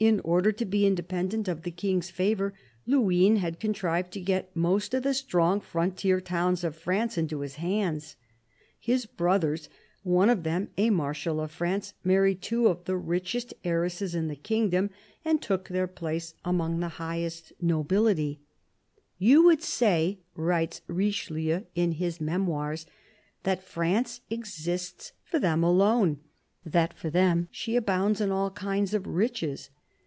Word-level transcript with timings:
In 0.00 0.20
order 0.20 0.52
to 0.52 0.64
be 0.64 0.86
independent 0.86 1.48
of 1.48 1.64
the 1.64 1.72
King's 1.72 2.08
favour, 2.08 2.54
Luynes 2.86 3.40
had 3.40 3.58
contrived 3.58 4.12
to 4.12 4.20
get 4.20 4.54
most 4.54 4.94
of 4.94 5.02
the 5.02 5.12
strong 5.12 5.60
frontier 5.60 6.20
towns 6.20 6.62
of 6.62 6.76
France 6.76 7.18
into 7.18 7.40
his 7.40 7.56
hands. 7.56 8.14
His 8.78 9.06
brothers, 9.06 9.68
one 10.04 10.30
of 10.30 10.44
them 10.44 10.68
a 10.76 10.90
Marshal 10.90 11.40
of 11.40 11.50
France, 11.50 11.94
married 12.04 12.40
two 12.40 12.68
of 12.68 12.84
the 12.84 12.96
richest 12.96 13.52
heiresses 13.64 14.14
in 14.14 14.28
the 14.28 14.36
kingdom 14.36 14.90
and 15.24 15.42
took 15.42 15.66
their 15.66 15.88
place 15.88 16.32
among 16.44 16.78
the 16.78 16.90
highest 17.00 17.52
nobility. 17.60 18.38
122 19.18 19.42
CARDINAL 19.42 19.48
DE 19.48 19.56
RICHELIEU" 19.56 20.16
You 20.20 20.20
would 20.20 20.20
say," 20.20 20.20
writes 20.36 20.80
Richelieu 20.86 21.62
in 21.74 21.92
his 21.98 22.20
Memoirs," 22.20 22.86
that 23.42 23.64
France 23.64 24.20
exists 24.30 25.10
for 25.24 25.40
them 25.40 25.64
alone; 25.64 26.20
that 26.64 26.94
for 26.96 27.10
them 27.10 27.48
she 27.50 27.74
abounds 27.74 28.20
in 28.20 28.30
all 28.30 28.52
kinds 28.52 28.94
of 28.94 29.04
riches. 29.04 29.70